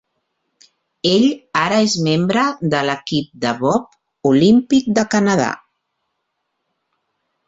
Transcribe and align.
Ell 1.07 1.25
ara 1.63 1.75
és 1.89 1.97
membre 2.07 2.45
de 2.73 2.79
l'equip 2.87 3.27
de 3.43 3.51
bob 3.59 4.31
olímpic 4.31 4.87
del 5.01 5.07
Canadà. 5.13 5.51